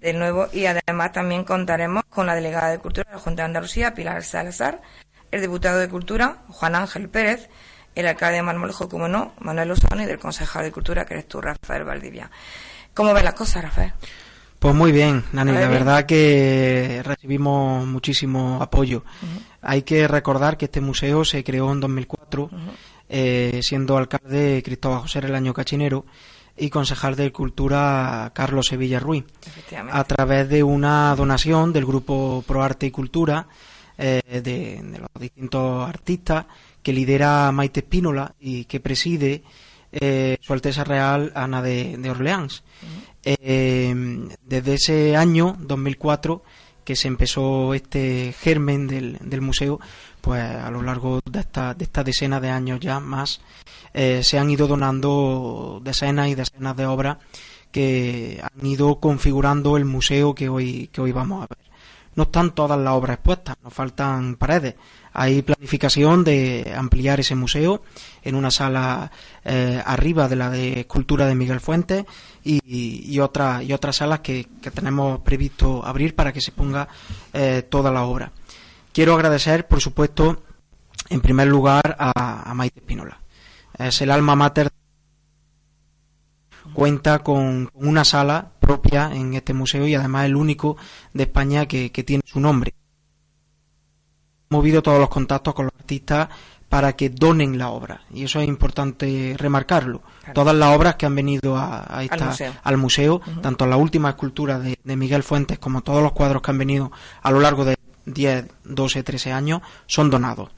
del 0.00 0.18
nuevo 0.18 0.48
y 0.52 0.64
además 0.66 1.12
también 1.12 1.44
contaremos 1.44 2.02
con 2.08 2.26
la 2.26 2.34
delegada 2.34 2.70
de 2.70 2.78
Cultura 2.78 3.06
de 3.10 3.16
la 3.16 3.20
Junta 3.20 3.42
de 3.42 3.46
Andalucía, 3.46 3.94
Pilar 3.94 4.22
Salazar, 4.24 4.80
el 5.30 5.42
diputado 5.42 5.78
de 5.78 5.88
Cultura, 5.88 6.38
Juan 6.48 6.74
Ángel 6.74 7.08
Pérez, 7.08 7.48
el 7.94 8.06
alcalde 8.06 8.36
de 8.36 8.42
Marmolejo, 8.42 8.88
como 8.88 9.06
no, 9.08 9.32
Manuel 9.40 9.68
Lozano 9.68 10.02
y 10.02 10.06
del 10.06 10.18
concejal 10.18 10.64
de 10.64 10.72
Cultura, 10.72 11.04
que 11.04 11.14
eres 11.14 11.28
tú, 11.28 11.40
Rafael 11.40 11.84
Valdivia. 11.84 12.30
¿Cómo 12.94 13.12
ves 13.12 13.24
las 13.24 13.34
cosas, 13.34 13.62
Rafael? 13.64 13.92
Pues 14.58 14.74
muy 14.74 14.90
bien, 14.92 15.22
Nani, 15.32 15.52
la 15.52 15.68
verdad 15.68 16.06
que 16.06 17.02
recibimos 17.04 17.86
muchísimo 17.86 18.58
apoyo. 18.62 19.04
Hay 19.60 19.82
que 19.82 20.08
recordar 20.08 20.56
que 20.56 20.64
este 20.64 20.80
museo 20.80 21.24
se 21.26 21.44
creó 21.44 21.70
en 21.72 21.80
2004, 21.80 22.50
eh, 23.10 23.60
siendo 23.62 23.98
alcalde 23.98 24.62
Cristóbal 24.64 25.00
José 25.00 25.18
el 25.18 25.34
año 25.34 25.52
Cachinero 25.52 26.06
y 26.56 26.70
concejal 26.70 27.16
de 27.16 27.32
Cultura 27.32 28.30
Carlos 28.34 28.66
Sevilla 28.66 29.00
Ruiz, 29.00 29.24
a 29.90 30.04
través 30.04 30.48
de 30.48 30.62
una 30.62 31.14
donación 31.16 31.72
del 31.72 31.84
grupo 31.84 32.42
Pro 32.46 32.62
Arte 32.62 32.86
y 32.86 32.90
Cultura 32.90 33.48
eh, 33.98 34.22
de, 34.26 34.82
de 34.82 34.98
los 34.98 35.08
distintos 35.18 35.88
artistas 35.88 36.46
que 36.82 36.92
lidera 36.92 37.50
Maite 37.52 37.80
Espínola 37.80 38.34
y 38.38 38.64
que 38.66 38.80
preside 38.80 39.42
eh, 39.92 40.36
Su 40.40 40.52
Alteza 40.52 40.84
Real 40.84 41.32
Ana 41.34 41.62
de, 41.62 41.96
de 41.96 42.10
Orleans. 42.10 42.62
Eh, 43.24 43.92
desde 44.42 44.74
ese 44.74 45.16
año, 45.16 45.56
2004, 45.58 46.42
que 46.84 46.94
se 46.94 47.08
empezó 47.08 47.74
este 47.74 48.32
germen 48.38 48.86
del, 48.86 49.18
del 49.20 49.40
museo, 49.40 49.80
pues 50.26 50.42
a 50.42 50.68
lo 50.72 50.82
largo 50.82 51.20
de 51.24 51.38
esta, 51.38 51.72
de 51.72 51.84
esta 51.84 52.02
decena 52.02 52.40
de 52.40 52.50
años 52.50 52.80
ya 52.80 52.98
más, 52.98 53.40
eh, 53.94 54.24
se 54.24 54.40
han 54.40 54.50
ido 54.50 54.66
donando 54.66 55.80
decenas 55.84 56.26
y 56.26 56.34
decenas 56.34 56.76
de 56.76 56.84
obras 56.84 57.18
que 57.70 58.42
han 58.42 58.66
ido 58.66 58.98
configurando 58.98 59.76
el 59.76 59.84
museo 59.84 60.34
que 60.34 60.48
hoy, 60.48 60.88
que 60.88 61.00
hoy 61.00 61.12
vamos 61.12 61.44
a 61.44 61.46
ver. 61.46 61.64
No 62.16 62.24
están 62.24 62.56
todas 62.56 62.76
las 62.76 62.92
obras 62.94 63.18
expuestas, 63.18 63.54
nos 63.62 63.72
faltan 63.72 64.34
paredes. 64.34 64.74
Hay 65.12 65.42
planificación 65.42 66.24
de 66.24 66.74
ampliar 66.76 67.20
ese 67.20 67.36
museo 67.36 67.84
en 68.24 68.34
una 68.34 68.50
sala 68.50 69.12
eh, 69.44 69.80
arriba 69.86 70.26
de 70.26 70.34
la 70.34 70.50
de 70.50 70.80
escultura 70.80 71.26
de 71.26 71.36
Miguel 71.36 71.60
Fuentes 71.60 72.04
y, 72.42 72.60
y, 72.66 73.20
otra, 73.20 73.62
y 73.62 73.72
otras 73.72 73.94
salas 73.94 74.20
que, 74.20 74.48
que, 74.60 74.72
tenemos 74.72 75.20
previsto 75.20 75.86
abrir 75.86 76.16
para 76.16 76.32
que 76.32 76.40
se 76.40 76.50
ponga 76.50 76.88
eh, 77.32 77.64
toda 77.70 77.92
la 77.92 78.02
obra. 78.02 78.32
Quiero 78.96 79.12
agradecer, 79.12 79.68
por 79.68 79.82
supuesto, 79.82 80.42
en 81.10 81.20
primer 81.20 81.48
lugar 81.48 81.96
a, 81.98 82.50
a 82.50 82.54
Maite 82.54 82.80
Espínola. 82.80 83.20
Es 83.78 84.00
el 84.00 84.10
alma 84.10 84.34
mater 84.34 84.70
cuenta 86.72 87.18
con 87.18 87.68
una 87.74 88.06
sala 88.06 88.52
propia 88.58 89.10
en 89.12 89.34
este 89.34 89.52
museo 89.52 89.86
y 89.86 89.94
además 89.94 90.24
el 90.24 90.34
único 90.34 90.78
de 91.12 91.24
España 91.24 91.66
que, 91.66 91.92
que 91.92 92.04
tiene 92.04 92.22
su 92.24 92.40
nombre. 92.40 92.72
Hemos 94.48 94.62
movido 94.62 94.82
todos 94.82 94.98
los 94.98 95.10
contactos 95.10 95.52
con 95.52 95.66
los 95.66 95.74
artistas 95.78 96.30
para 96.70 96.94
que 96.94 97.10
donen 97.10 97.58
la 97.58 97.68
obra 97.68 98.00
y 98.10 98.24
eso 98.24 98.40
es 98.40 98.48
importante 98.48 99.34
remarcarlo. 99.36 100.00
Claro. 100.20 100.32
Todas 100.32 100.56
las 100.56 100.74
obras 100.74 100.96
que 100.96 101.04
han 101.04 101.14
venido 101.14 101.58
a, 101.58 101.84
a 101.86 102.02
esta, 102.02 102.14
al 102.14 102.28
museo, 102.28 102.52
al 102.62 102.76
museo 102.78 103.14
uh 103.16 103.20
-huh. 103.20 103.40
tanto 103.42 103.66
la 103.66 103.76
última 103.76 104.08
escultura 104.08 104.58
de, 104.58 104.78
de, 104.82 104.96
Miguel 104.96 105.22
Fuentes 105.22 105.58
como 105.58 105.82
todos 105.82 106.02
los 106.02 106.12
cuadros 106.12 106.40
que 106.40 106.50
han 106.50 106.56
venido 106.58 106.90
a 107.22 107.30
lo 107.30 107.40
largo 107.40 107.66
de 107.66 107.75
10, 108.06 108.46
12, 108.64 109.02
13 109.02 109.32
años, 109.32 109.62
son 109.86 110.10
donados. 110.10 110.50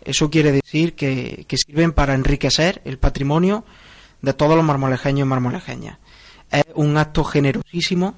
Eso 0.00 0.30
quiere 0.30 0.52
decir 0.52 0.94
que, 0.94 1.44
que 1.48 1.56
sirven 1.56 1.92
para 1.92 2.14
enriquecer 2.14 2.80
el 2.84 2.98
patrimonio 2.98 3.64
de 4.20 4.32
todos 4.32 4.56
los 4.56 4.64
marmolejeños 4.64 5.26
y 5.26 5.28
marmolejeñas. 5.28 5.98
Es 6.50 6.64
un 6.74 6.96
acto 6.96 7.24
generosísimo 7.24 8.14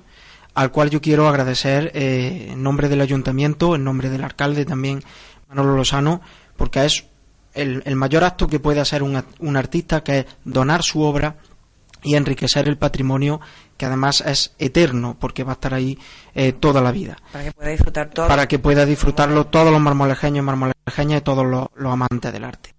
al 0.55 0.71
cual 0.71 0.91
yo 0.91 1.01
quiero 1.01 1.29
agradecer 1.29 1.91
eh, 1.95 2.51
en 2.53 2.63
nombre 2.63 2.89
del 2.89 3.01
ayuntamiento, 3.01 3.75
en 3.75 3.85
nombre 3.85 4.09
del 4.09 4.25
alcalde 4.25 4.65
también, 4.65 5.03
Manolo 5.49 5.77
Lozano, 5.77 6.21
porque 6.57 6.85
es 6.85 7.05
el, 7.55 7.83
el 7.85 7.97
mayor 7.97 8.25
acto 8.25 8.47
que 8.47 8.61
puede 8.61 8.81
hacer 8.81 9.03
un, 9.03 9.23
un, 9.41 9.57
artista, 9.57 10.03
que 10.03 10.21
es 10.21 10.27
donar 10.45 10.83
su 10.83 11.03
obra 11.03 11.37
y 12.03 12.15
enriquecer 12.15 12.69
el 12.69 12.79
patrimonio, 12.79 13.41
que 13.77 13.87
además 13.87 14.23
es 14.27 14.55
eterno, 14.59 15.17
porque 15.19 15.45
va 15.45 15.53
a 15.53 15.55
estar 15.55 15.75
ahí 15.75 15.99
eh, 16.35 16.53
toda 16.53 16.81
la 16.81 16.93
vida. 16.93 17.17
Para 17.33 17.45
que 17.45 17.53
pueda 17.53 17.71
disfrutar 17.71 18.11
todo. 18.11 18.29
Para 18.29 18.49
que 18.49 18.59
pueda 18.59 18.87
disfrutarlo 18.87 19.47
todos 19.47 19.73
los 19.73 19.81
marmolejeños 19.81 20.43
y 20.43 20.47
marmolejeñas 20.47 21.21
y 21.21 21.25
todos 21.25 21.47
los, 21.47 21.69
los 21.75 21.93
amantes 21.93 22.33
del 22.33 22.45
arte. 22.45 22.75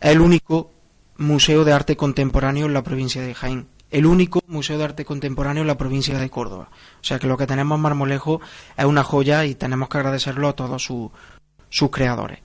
Es 0.00 0.10
el 0.10 0.20
único 0.20 0.72
museo 1.16 1.64
de 1.64 1.72
arte 1.72 1.96
contemporáneo 1.96 2.66
en 2.66 2.74
la 2.74 2.82
provincia 2.82 3.22
de 3.22 3.34
Jaén 3.34 3.68
el 3.94 4.06
único 4.06 4.42
museo 4.48 4.76
de 4.76 4.82
arte 4.82 5.04
contemporáneo 5.04 5.62
en 5.62 5.68
la 5.68 5.78
provincia 5.78 6.18
de 6.18 6.28
Córdoba. 6.28 6.68
O 7.00 7.04
sea 7.04 7.20
que 7.20 7.28
lo 7.28 7.36
que 7.36 7.46
tenemos 7.46 7.76
en 7.76 7.82
Marmolejo 7.82 8.40
es 8.76 8.84
una 8.84 9.04
joya 9.04 9.44
y 9.44 9.54
tenemos 9.54 9.88
que 9.88 9.98
agradecerlo 9.98 10.48
a 10.48 10.56
todos 10.56 10.82
su, 10.82 11.12
sus 11.68 11.90
creadores. 11.90 12.40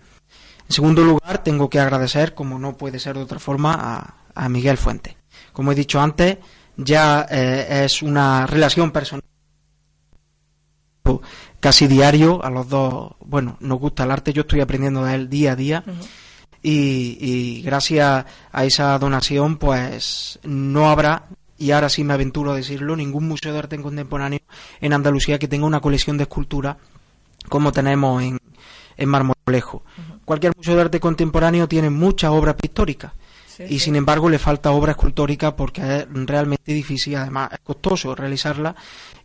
En 0.68 0.74
segundo 0.74 1.04
lugar, 1.04 1.44
tengo 1.44 1.68
que 1.68 1.80
agradecer, 1.80 2.36
como 2.36 2.60
no 2.60 2.78
puede 2.78 3.00
ser 3.00 3.16
de 3.16 3.24
otra 3.24 3.40
forma, 3.40 3.74
a, 3.74 4.16
a 4.36 4.48
Miguel 4.48 4.78
Fuente. 4.78 5.18
Como 5.52 5.72
he 5.72 5.76
dicho 5.76 6.00
antes, 6.00 6.38
ya 6.80 7.28
eh, 7.30 7.84
es 7.86 8.02
una 8.02 8.48
relación 8.48 8.92
personal 8.92 9.24
casi 11.60 11.88
diario 11.88 12.44
a 12.44 12.50
los 12.50 12.70
dos. 12.70 13.14
Bueno, 13.20 13.58
nos 13.60 13.80
gusta 13.80 14.04
el 14.04 14.12
arte, 14.12 14.34
yo 14.34 14.42
estoy 14.42 14.62
aprendiendo 14.62 15.04
de 15.04 15.16
él 15.16 15.30
día 15.30 15.54
a 15.54 15.56
día. 15.56 15.84
Uh 15.86 15.92
-huh. 15.92 16.08
Y, 16.62 17.18
y, 17.22 17.62
gracias 17.62 18.26
a 18.52 18.66
esa 18.66 19.00
donación 19.00 19.56
pues 19.56 20.40
no 20.44 20.90
habrá 20.90 21.24
y 21.58 21.72
ahora 21.72 21.88
sí 21.88 22.04
me 22.04 22.14
aventuro 22.14 22.52
a 22.52 22.56
decirlo 22.58 22.98
ningún 22.98 23.30
museo 23.30 23.54
de 23.54 23.60
arte 23.60 23.82
contemporáneo 23.82 24.42
en 24.82 24.92
Andalucía 24.92 25.40
que 25.40 25.48
tenga 25.48 25.66
una 25.66 25.80
colección 25.80 26.18
de 26.18 26.24
esculturas 26.24 26.76
como 27.48 27.72
tenemos 27.72 28.22
en, 28.24 28.40
en 28.98 29.10
Marmolejo 29.10 29.78
uh 29.78 30.02
-huh. 30.02 30.20
cualquier 30.26 30.52
museo 30.54 30.76
de 30.76 30.82
arte 30.82 31.00
contemporáneo 31.00 31.66
tiene 31.70 31.90
muchas 31.90 32.32
obras 32.32 32.56
pictóricas 32.56 33.14
sí, 33.60 33.64
y 33.66 33.80
sí. 33.80 33.80
sin 33.80 33.96
embargo 33.96 34.30
le 34.30 34.40
falta 34.40 34.72
obra 34.72 34.92
escultórica 34.92 35.56
porque 35.56 35.82
es 35.82 36.08
realmente 36.12 36.74
difícil 36.74 37.16
además 37.16 37.52
es 37.54 37.60
costoso 37.60 38.16
realizarla 38.16 38.76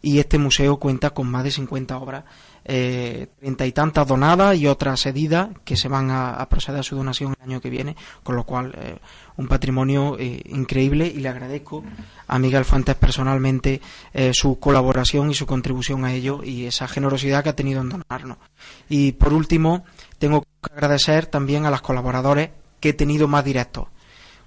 y 0.02 0.18
este 0.18 0.38
museo 0.38 0.76
cuenta 0.76 1.10
con 1.10 1.30
más 1.30 1.44
de 1.44 1.50
50 1.50 1.96
obras 1.96 2.24
eh, 2.66 3.26
treinta 3.40 3.66
y 3.66 3.72
tantas 3.72 4.06
donadas 4.08 4.56
y 4.56 4.66
otras 4.66 5.02
cedidas 5.02 5.50
que 5.64 5.76
se 5.76 5.86
van 5.86 6.10
a, 6.10 6.30
a, 6.30 6.48
proceder 6.48 6.80
a 6.80 6.82
su 6.82 6.96
donación 6.96 7.34
el 7.38 7.50
año 7.50 7.60
que 7.60 7.68
viene, 7.68 7.94
con 8.22 8.36
lo 8.36 8.44
cual 8.44 8.74
eh, 8.78 8.96
un 9.36 9.48
patrimonio 9.48 10.16
eh, 10.18 10.40
increíble 10.46 11.06
y 11.06 11.20
le 11.20 11.28
agradezco 11.28 11.84
a 12.26 12.38
Miguel 12.38 12.64
Fuentes 12.64 12.94
personalmente 12.94 13.82
su 14.32 14.58
colaboración 14.58 15.30
y 15.30 15.34
su 15.34 15.44
contribución 15.44 16.06
a 16.06 16.14
ello 16.14 16.42
y 16.42 16.64
esa 16.64 16.88
generosidad 16.88 17.42
que 17.42 17.50
ha 17.50 17.56
tenido 17.56 17.82
en 17.82 17.90
donarnos. 17.90 18.38
Y 18.88 19.12
por 19.12 19.34
último, 19.34 19.84
tengo 20.18 20.42
que 20.42 20.72
agradecer 20.72 21.26
también 21.26 21.66
a 21.66 21.70
los 21.70 21.82
colaboradores 21.82 22.50
que 22.80 22.90
he 22.90 22.92
tenido 22.94 23.28
más 23.28 23.44
directos 23.44 23.88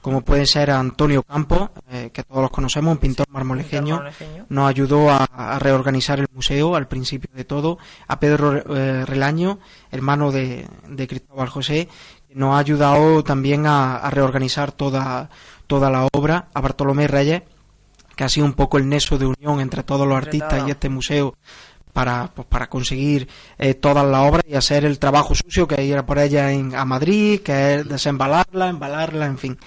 como 0.02 0.22
puede 0.22 0.46
ser 0.46 0.72
Antonio 0.72 1.24
Campos, 1.24 1.70
eh, 1.90 2.12
que 2.14 2.24
todos 2.24 2.42
los 2.42 2.52
conocemos, 2.52 2.94
un 2.94 2.98
pintor 2.98 3.28
marmolejeño, 3.30 4.04
nos 4.50 4.70
ayudó 4.70 5.10
a, 5.10 5.26
a, 5.26 5.60
reorganizar 5.60 6.20
el 6.20 6.28
museo 6.34 6.76
al 6.76 6.88
principio 6.88 7.30
de 7.34 7.44
todo, 7.44 7.78
a 8.08 8.20
Pedro 8.20 8.76
eh, 8.76 9.06
Relaño, 9.06 9.60
hermano 9.92 10.32
de, 10.32 10.68
de, 10.88 11.08
Cristóbal 11.08 11.50
José, 11.50 11.88
que 12.28 12.36
nos 12.36 12.56
ha 12.56 12.60
ayudado 12.60 13.24
también 13.24 13.66
a, 13.66 13.98
a, 13.98 14.10
reorganizar 14.10 14.72
toda, 14.72 15.30
toda 15.68 15.90
la 15.90 16.08
obra, 16.14 16.48
a 16.54 16.62
Bartolomé 16.62 17.08
Reyes, 17.08 17.44
que 18.16 18.24
ha 18.24 18.30
sido 18.30 18.46
un 18.46 18.54
poco 18.54 18.78
el 18.78 18.90
neso 18.90 19.18
de 19.18 19.28
unión 19.28 19.60
entre 19.60 19.84
todos 19.84 20.08
los 20.08 20.18
artistas 20.18 20.68
y 20.68 20.72
este 20.72 20.90
museo 20.90 21.36
para, 21.98 22.28
pues, 22.32 22.48
para 22.48 22.70
conseguir 22.70 23.28
eh, 23.58 23.74
todas 23.74 24.06
las 24.06 24.22
obras 24.30 24.44
y 24.48 24.54
hacer 24.54 24.86
el 24.86 25.00
trabajo 25.00 25.34
sucio 25.34 25.68
que 25.68 25.84
ir 25.84 26.04
por 26.04 26.20
ella 26.20 26.52
en, 26.52 26.76
a 26.76 26.86
Madrid, 26.86 27.42
que 27.42 27.74
es 27.74 27.90
desembalarla, 27.90 28.70
embalarla, 28.70 29.26
en 29.26 29.40
fin. 29.40 29.58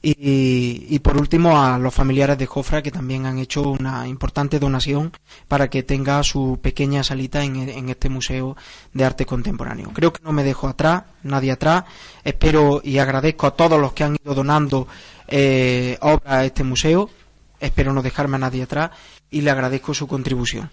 Y, 0.00 0.86
y, 0.88 0.98
por 1.00 1.16
último 1.16 1.60
a 1.60 1.76
los 1.76 1.92
familiares 1.92 2.38
de 2.38 2.46
Jofra 2.46 2.82
que 2.82 2.92
también 2.92 3.26
han 3.26 3.38
hecho 3.38 3.62
una 3.62 4.06
importante 4.06 4.60
donación 4.60 5.10
para 5.48 5.68
que 5.68 5.82
tenga 5.82 6.22
su 6.22 6.60
pequeña 6.62 7.02
salita 7.02 7.42
en, 7.42 7.56
en, 7.56 7.88
este 7.88 8.08
museo 8.10 8.56
de 8.92 9.04
arte 9.04 9.26
contemporáneo. 9.26 9.90
Creo 9.92 10.12
que 10.12 10.22
no 10.22 10.30
me 10.30 10.44
dejo 10.44 10.68
atrás, 10.68 11.02
nadie 11.24 11.50
atrás. 11.50 11.82
Espero 12.22 12.80
y 12.84 12.98
agradezco 12.98 13.48
a 13.48 13.56
todos 13.56 13.80
los 13.80 13.92
que 13.92 14.04
han 14.04 14.16
ido 14.22 14.36
donando 14.36 14.86
eh, 15.26 15.98
obras 16.00 16.32
a 16.32 16.44
este 16.44 16.62
museo. 16.62 17.10
Espero 17.58 17.92
no 17.92 18.02
dejarme 18.02 18.36
a 18.36 18.38
nadie 18.46 18.62
atrás 18.62 18.92
y 19.32 19.40
le 19.40 19.50
agradezco 19.50 19.94
su 19.94 20.06
contribución. 20.06 20.70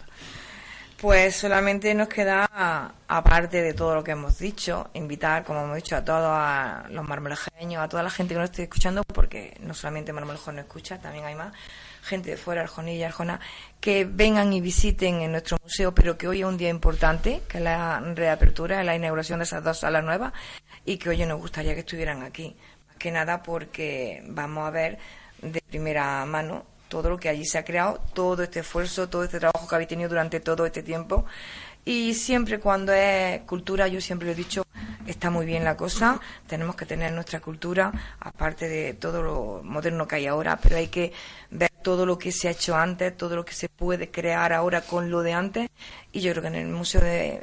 Pues 1.04 1.36
solamente 1.36 1.94
nos 1.94 2.08
queda, 2.08 2.50
aparte 3.10 3.62
de 3.62 3.74
todo 3.74 3.94
lo 3.94 4.06
que 4.06 4.12
hemos 4.12 4.40
dicho, 4.40 4.90
invitar, 4.94 5.44
como 5.44 5.62
hemos 5.62 5.76
dicho, 5.76 5.98
a 5.98 6.06
todos 6.06 6.30
a 6.32 6.86
los 6.92 7.06
marmolejeños, 7.06 7.84
a 7.84 7.90
toda 7.90 8.04
la 8.04 8.10
gente 8.10 8.34
que 8.34 8.40
nos 8.40 8.50
esté 8.50 8.64
escuchando, 8.64 9.04
porque 9.04 9.58
no 9.60 9.74
solamente 9.74 10.14
Marmolejo 10.14 10.54
nos 10.54 10.64
escucha, 10.64 11.00
también 11.00 11.26
hay 11.26 11.36
más 11.36 11.54
gente 12.04 12.30
de 12.30 12.38
fuera, 12.38 12.62
Arjona 12.62 12.92
y 12.92 13.04
Arjona, 13.04 13.42
que 13.82 14.06
vengan 14.06 14.54
y 14.54 14.62
visiten 14.62 15.16
en 15.20 15.34
nuestro 15.34 15.58
museo, 15.62 15.94
pero 15.94 16.18
que 16.18 16.30
hoy 16.30 16.40
es 16.40 16.46
un 16.46 16.56
día 16.56 16.70
importante, 16.70 17.42
que 17.50 17.58
es 17.58 17.64
la 17.66 18.00
reapertura, 18.00 18.82
la 18.82 18.96
inauguración 18.96 19.40
de 19.40 19.44
esas 19.44 19.62
dos 19.62 19.80
salas 19.80 20.06
nuevas, 20.06 20.32
y 20.86 20.96
que 20.96 21.10
hoy 21.10 21.26
nos 21.26 21.38
gustaría 21.38 21.74
que 21.74 21.82
estuvieran 21.82 22.24
aquí. 22.24 22.56
Más 22.88 22.96
que 22.96 23.12
nada 23.12 23.44
porque 23.44 24.24
vamos 24.28 24.66
a 24.66 24.72
ver 24.72 25.00
de 25.42 25.60
primera 25.68 26.26
mano 26.26 26.64
todo 26.94 27.10
lo 27.10 27.18
que 27.18 27.28
allí 27.28 27.44
se 27.44 27.58
ha 27.58 27.66
creado, 27.66 28.00
todo 28.14 28.44
este 28.44 28.60
esfuerzo, 28.60 29.10
todo 29.10 29.24
este 29.24 29.40
trabajo 29.40 29.68
que 29.68 29.74
habéis 29.74 29.90
tenido 29.90 30.10
durante 30.10 30.40
todo 30.40 30.64
este 30.64 30.84
tiempo. 30.84 31.26
Y 31.84 32.14
siempre 32.14 32.60
cuando 32.60 32.94
es 32.94 33.42
cultura, 33.48 33.88
yo 33.88 34.00
siempre 34.00 34.28
lo 34.28 34.34
he 34.34 34.36
dicho, 34.36 34.64
está 35.08 35.32
muy 35.32 35.48
bien 35.48 35.64
la 35.64 35.76
cosa, 35.76 36.22
tenemos 36.46 36.76
que 36.76 36.86
tener 36.86 37.12
nuestra 37.12 37.40
cultura, 37.40 37.92
aparte 38.20 38.70
de 38.70 38.94
todo 38.94 39.24
lo 39.24 39.62
moderno 39.64 40.08
que 40.08 40.18
hay 40.18 40.28
ahora, 40.28 40.60
pero 40.62 40.78
hay 40.78 40.88
que 40.88 41.14
ver 41.50 41.72
todo 41.82 42.06
lo 42.06 42.20
que 42.20 42.32
se 42.32 42.48
ha 42.48 42.52
hecho 42.52 42.76
antes, 42.76 43.18
todo 43.18 43.36
lo 43.36 43.44
que 43.44 43.54
se 43.54 43.70
puede 43.70 44.12
crear 44.12 44.54
ahora 44.54 44.82
con 44.82 45.10
lo 45.10 45.24
de 45.24 45.34
antes, 45.34 45.70
y 46.12 46.22
yo 46.22 46.32
creo 46.32 46.44
que 46.44 46.50
en 46.50 46.56
el 46.56 46.68
Museo 46.68 47.02
de, 47.02 47.42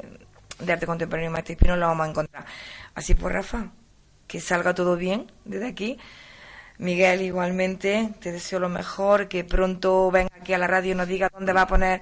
de 0.60 0.72
Arte 0.72 0.86
Contemporáneo 0.86 1.32
Maestro 1.32 1.54
Espino 1.54 1.76
lo 1.76 1.88
vamos 1.88 2.06
a 2.06 2.10
encontrar. 2.10 2.46
Así 2.94 3.16
pues, 3.16 3.34
Rafa, 3.34 3.72
que 4.28 4.40
salga 4.40 4.74
todo 4.76 4.94
bien 4.94 5.30
desde 5.44 5.66
aquí. 5.66 5.98
Miguel, 6.80 7.20
igualmente, 7.20 8.08
te 8.20 8.32
deseo 8.32 8.58
lo 8.58 8.70
mejor, 8.70 9.28
que 9.28 9.44
pronto 9.44 10.10
venga 10.10 10.30
aquí 10.40 10.54
a 10.54 10.58
la 10.58 10.66
radio 10.66 10.92
y 10.92 10.94
nos 10.94 11.06
diga 11.06 11.28
dónde 11.30 11.52
va 11.52 11.62
a 11.62 11.66
poner 11.66 12.00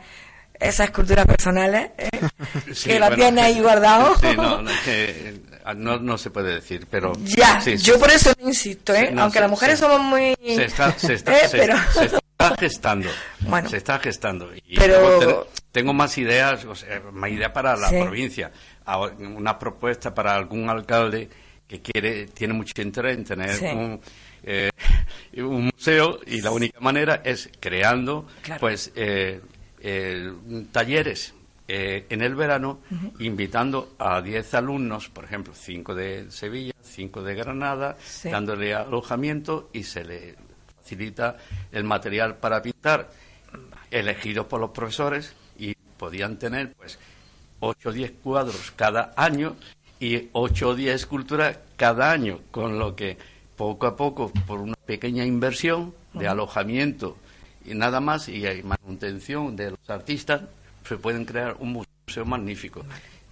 esas 0.54 0.87
esculturas 0.87 1.26
personales, 1.26 1.90
¿eh? 1.99 2.11
sí, 2.73 2.90
que 2.90 3.00
las 3.00 3.11
bueno, 3.11 3.25
tiene 3.25 3.40
ahí 3.42 3.61
guardado. 3.61 4.14
Sí, 4.20 4.37
no, 4.37 4.62
no, 4.62 4.70
que 4.85 5.40
no, 5.76 5.99
no, 5.99 6.16
se 6.16 6.30
puede 6.30 6.54
decir, 6.54 6.87
pero... 6.88 7.12
Ya, 7.25 7.61
sí, 7.61 7.76
yo 7.76 7.99
por 7.99 8.11
eso 8.11 8.32
insisto, 8.38 8.94
¿eh? 8.94 9.11
No, 9.11 9.23
aunque 9.23 9.40
las 9.40 9.50
mujeres 9.50 9.80
somos 9.80 10.00
muy... 10.00 10.37
Se 10.44 10.64
está, 10.66 10.97
se 10.97 11.14
está, 11.14 11.37
¿eh? 11.37 11.49
pero... 11.50 11.76
se, 11.92 12.04
está 12.04 12.56
gestando, 12.56 13.08
bueno, 13.40 13.68
se 13.68 13.78
está 13.78 13.99
gestando. 13.99 14.49
Y 14.64 14.76
pero 14.76 15.49
tengo 15.73 15.92
más 15.92 16.16
ideas, 16.18 16.64
o 16.64 16.76
sea, 16.76 17.02
más 17.12 17.30
ideas 17.30 17.50
para 17.50 17.76
la 17.76 17.88
provincia. 17.88 18.52
Una 19.18 19.58
propuesta 19.58 20.14
para 20.14 20.37
algún 20.37 20.70
alcalde 20.70 21.28
que 21.66 21.82
quiere, 21.82 22.26
tiene 22.28 22.54
mucho 22.54 22.80
interés 22.80 23.18
en 23.18 23.25
tener 23.25 23.75
un, 23.75 24.00
eh, 24.50 24.71
un 25.43 25.67
museo 25.67 26.21
y 26.26 26.40
la 26.40 26.50
única 26.50 26.81
manera 26.81 27.21
es 27.25 27.50
creando, 27.61 28.26
Claro. 28.43 28.61
pues, 28.61 28.90
eh, 28.97 29.40
eh, 29.81 30.33
talleres 30.73 31.35
eh, 31.71 32.07
en 32.09 32.23
el 32.23 32.35
verano, 32.35 32.81
invitando 33.19 33.95
a 33.99 34.23
10 34.23 34.55
alumnos, 34.55 35.11
por 35.11 35.25
ejemplo, 35.25 35.52
5 35.55 35.95
de 35.95 36.31
Sevilla, 36.31 36.73
5 36.83 37.23
de 37.23 37.35
Granada, 37.35 37.97
Sí. 38.02 38.31
dándole 38.31 38.75
alojamiento 38.75 39.69
y 39.75 39.83
se 39.85 40.02
le 40.05 40.35
facilita 40.81 41.37
el 41.71 41.85
material 41.85 42.37
para 42.38 42.62
pintar, 42.62 43.11
elegidos 43.90 44.47
por 44.47 44.61
los 44.61 44.71
profesores 44.71 45.35
y 45.59 45.75
podían 45.75 46.38
tener 46.38 46.73
pues 46.73 46.99
8 47.61 47.90
o 47.90 47.93
10 47.93 48.12
cuadros 48.23 48.73
cada 48.75 49.12
año 49.17 49.57
y 50.00 50.28
8 50.33 50.69
o 50.71 50.75
10 50.75 50.95
esculturas 50.95 51.59
cada 51.76 52.11
año, 52.11 52.40
con 52.50 52.78
lo 52.78 52.97
que 52.97 53.17
poco 53.59 53.87
a 53.87 53.95
poco, 53.97 54.33
por 54.47 54.61
una 54.61 54.75
pequeña 54.87 55.25
inversión 55.27 55.95
de 56.15 56.27
alojamiento 56.29 57.19
y 57.67 57.75
nada 57.75 58.00
más, 58.00 58.29
y 58.31 58.47
hay 58.47 58.62
manutención 58.62 59.55
de 59.55 59.73
los 59.73 59.91
artistas, 59.91 60.41
se 60.88 60.97
pueden 60.97 61.27
crear 61.27 61.57
un 61.59 61.73
museo 62.07 62.25
magnífico. 62.25 62.83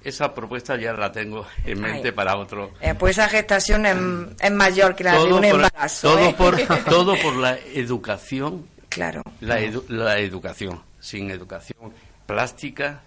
Esa 0.04 0.34
propuesta 0.34 0.76
ya 0.76 0.92
la 0.92 1.10
tengo 1.10 1.46
en 1.64 1.80
mente 1.80 2.08
Ay. 2.08 2.12
para 2.12 2.36
otro. 2.36 2.72
Eh, 2.80 2.94
pues 2.94 3.16
esa 3.18 3.28
gestación 3.30 3.86
es, 3.86 3.96
es 4.40 4.52
mayor 4.52 4.94
que 4.94 5.04
la 5.04 5.12
de 5.12 5.24
un 5.24 5.30
por, 5.40 5.44
embarazo. 5.44 6.08
todo 6.10 6.20
¿eh? 6.28 6.34
por, 6.36 6.56
todo 6.84 7.14
por 7.22 7.36
la 7.36 7.56
educación 7.74 8.66
Claro. 8.90 9.22
la, 9.40 9.58
edu- 9.60 9.88
la 9.88 10.18
educación. 10.18 10.82
Sin 11.00 11.30
educación 11.30 11.92
plástica 12.26 13.02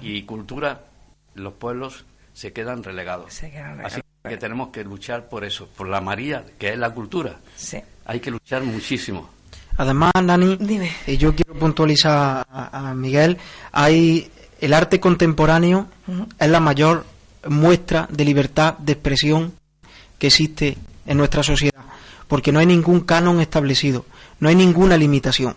y 0.00 0.22
cultura, 0.22 0.82
los 1.34 1.54
pueblos 1.54 2.04
se 2.34 2.52
quedan 2.52 2.82
relegados. 2.84 3.32
Se 3.34 3.50
quedan 3.50 3.80
Así 3.84 4.00
relegados. 4.00 4.04
Que 4.28 4.36
tenemos 4.36 4.68
que 4.68 4.84
luchar 4.84 5.28
por 5.28 5.44
eso, 5.44 5.68
por 5.76 5.88
la 5.88 6.00
María, 6.00 6.44
que 6.58 6.72
es 6.72 6.78
la 6.78 6.90
cultura. 6.90 7.36
Sí. 7.56 7.78
Hay 8.04 8.20
que 8.20 8.30
luchar 8.30 8.62
muchísimo. 8.62 9.28
Además, 9.76 10.12
Nani, 10.22 10.56
Dime. 10.56 10.90
eh, 11.06 11.16
yo 11.16 11.34
quiero 11.34 11.54
puntualizar 11.54 12.46
a, 12.50 12.90
a 12.90 12.94
Miguel, 12.94 13.38
hay 13.72 14.30
el 14.60 14.74
arte 14.74 14.98
contemporáneo 15.00 15.86
es 16.38 16.48
la 16.48 16.60
mayor 16.60 17.04
muestra 17.48 18.08
de 18.10 18.24
libertad 18.24 18.76
de 18.78 18.92
expresión 18.92 19.52
que 20.18 20.26
existe 20.28 20.76
en 21.06 21.16
nuestra 21.16 21.42
sociedad, 21.42 21.80
porque 22.26 22.50
no 22.50 22.58
hay 22.58 22.66
ningún 22.66 23.00
canon 23.00 23.40
establecido, 23.40 24.04
no 24.40 24.48
hay 24.48 24.56
ninguna 24.56 24.96
limitación. 24.96 25.54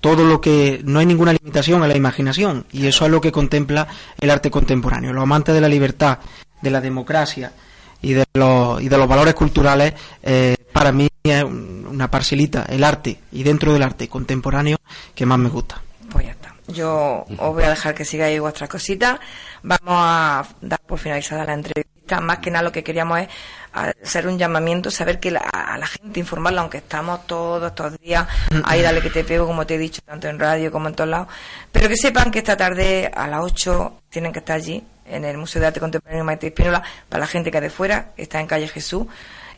Todo 0.00 0.24
lo 0.24 0.40
que 0.40 0.80
no 0.82 0.98
hay 0.98 1.06
ninguna 1.06 1.32
limitación 1.34 1.82
a 1.82 1.88
la 1.88 1.96
imaginación 1.96 2.64
y 2.72 2.86
eso 2.86 3.04
es 3.04 3.10
lo 3.10 3.20
que 3.20 3.30
contempla 3.30 3.86
el 4.18 4.30
arte 4.30 4.50
contemporáneo. 4.50 5.12
Los 5.12 5.22
amantes 5.22 5.54
de 5.54 5.60
la 5.60 5.68
libertad, 5.68 6.18
de 6.62 6.70
la 6.70 6.80
democracia 6.80 7.52
y 8.02 8.12
de 8.14 8.24
los, 8.34 8.80
y 8.82 8.88
de 8.88 8.96
los 8.98 9.08
valores 9.08 9.34
culturales, 9.34 9.94
eh, 10.22 10.56
para 10.72 10.92
mí 10.92 11.08
es 11.22 11.44
un- 11.44 11.86
una 11.90 12.10
parcelita, 12.10 12.64
el 12.68 12.82
arte 12.84 13.18
y 13.32 13.42
dentro 13.42 13.72
del 13.72 13.82
arte 13.82 14.08
contemporáneo 14.08 14.78
que 15.14 15.26
más 15.26 15.38
me 15.38 15.48
gusta. 15.48 15.82
Pues 16.10 16.26
ya 16.26 16.32
está. 16.32 16.54
Yo 16.68 17.24
os 17.38 17.54
voy 17.54 17.64
a 17.64 17.70
dejar 17.70 17.94
que 17.94 18.04
sigáis 18.04 18.40
vuestras 18.40 18.70
cositas. 18.70 19.18
Vamos 19.62 19.80
a 19.96 20.44
dar 20.60 20.80
por 20.86 20.98
finalizada 20.98 21.44
la 21.44 21.54
entrevista. 21.54 22.20
Más 22.20 22.38
que 22.38 22.50
nada 22.50 22.62
lo 22.64 22.72
que 22.72 22.82
queríamos 22.82 23.20
es 23.20 23.28
hacer 23.72 24.26
un 24.26 24.36
llamamiento, 24.38 24.90
saber 24.90 25.20
que 25.20 25.30
la- 25.30 25.40
a 25.40 25.78
la 25.78 25.86
gente 25.86 26.18
informarla, 26.18 26.62
aunque 26.62 26.78
estamos 26.78 27.24
todos 27.26 27.68
estos 27.70 27.96
días 28.00 28.26
ahí 28.64 28.82
dale 28.82 29.00
que 29.00 29.10
te 29.10 29.22
pego, 29.22 29.46
como 29.46 29.64
te 29.66 29.76
he 29.76 29.78
dicho, 29.78 30.00
tanto 30.04 30.26
en 30.28 30.38
radio 30.38 30.72
como 30.72 30.88
en 30.88 30.94
todos 30.94 31.10
lados. 31.10 31.28
Pero 31.70 31.88
que 31.88 31.96
sepan 31.96 32.30
que 32.32 32.38
esta 32.40 32.56
tarde 32.56 33.10
a 33.14 33.28
las 33.28 33.40
8 33.44 34.00
tienen 34.08 34.32
que 34.32 34.40
estar 34.40 34.56
allí, 34.56 34.82
en 35.10 35.24
el 35.24 35.36
Museo 35.38 35.60
de 35.60 35.68
Arte 35.68 35.80
Contemporáneo 35.80 36.24
Maite 36.24 36.48
Espínola, 36.48 36.82
para 37.08 37.20
la 37.20 37.26
gente 37.26 37.50
que 37.50 37.58
es 37.58 37.62
de 37.62 37.70
fuera, 37.70 38.12
está 38.16 38.40
en 38.40 38.46
calle 38.46 38.68
Jesús. 38.68 39.06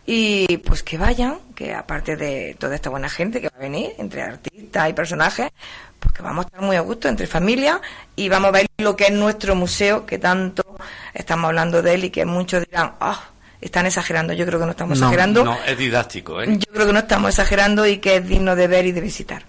Y 0.04 0.56
pues 0.58 0.82
que 0.82 0.98
vayan, 0.98 1.38
que 1.54 1.74
aparte 1.74 2.16
de 2.16 2.56
toda 2.58 2.74
esta 2.74 2.90
buena 2.90 3.08
gente 3.08 3.40
que 3.40 3.48
va 3.48 3.56
a 3.56 3.60
venir, 3.60 3.92
entre 3.98 4.22
artistas 4.22 4.90
y 4.90 4.92
personajes, 4.94 5.50
pues 6.00 6.12
que 6.12 6.22
vamos 6.22 6.44
a 6.44 6.48
estar 6.48 6.60
muy 6.60 6.74
a 6.74 6.80
gusto 6.80 7.08
entre 7.08 7.28
familia 7.28 7.80
y 8.16 8.28
vamos 8.28 8.48
a 8.48 8.52
ver 8.52 8.66
lo 8.78 8.96
que 8.96 9.04
es 9.04 9.12
nuestro 9.12 9.54
museo, 9.54 10.04
que 10.04 10.18
tanto 10.18 10.64
estamos 11.14 11.46
hablando 11.48 11.82
de 11.82 11.94
él 11.94 12.04
y 12.04 12.10
que 12.10 12.24
muchos 12.24 12.64
dirán, 12.66 12.94
ah, 12.98 13.22
están 13.60 13.86
exagerando. 13.86 14.32
Yo 14.32 14.44
creo 14.44 14.58
que 14.58 14.64
no 14.64 14.72
estamos 14.72 14.98
No, 14.98 15.06
exagerando. 15.06 15.44
No, 15.44 15.56
es 15.64 15.78
didáctico, 15.78 16.42
¿eh? 16.42 16.46
Yo 16.48 16.72
creo 16.72 16.86
que 16.88 16.92
no 16.92 16.98
estamos 16.98 17.30
exagerando 17.30 17.86
y 17.86 17.98
que 17.98 18.16
es 18.16 18.26
digno 18.26 18.56
de 18.56 18.66
ver 18.66 18.86
y 18.86 18.92
de 18.92 19.00
visitar. 19.00 19.44